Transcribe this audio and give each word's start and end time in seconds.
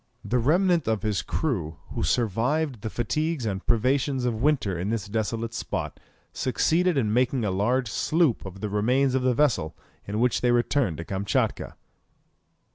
The 0.25 0.39
remnant 0.39 0.87
of 0.87 1.03
his 1.03 1.21
crew 1.21 1.77
who 1.91 2.01
survived 2.01 2.81
the 2.81 2.89
fatigues 2.89 3.45
and 3.45 3.63
privations 3.67 4.25
of 4.25 4.41
winter 4.41 4.75
in 4.75 4.89
this 4.89 5.05
desolate 5.07 5.53
spot, 5.53 5.99
succeeded 6.33 6.97
in 6.97 7.13
making 7.13 7.45
a 7.45 7.51
large 7.51 7.87
sloop 7.87 8.43
of 8.43 8.61
the 8.61 8.69
remains 8.71 9.13
of 9.13 9.21
the 9.21 9.35
vessel, 9.35 9.77
in 10.07 10.19
which 10.19 10.41
they 10.41 10.49
returned 10.51 10.97
to 10.97 11.05
Kamtchatka. 11.05 11.75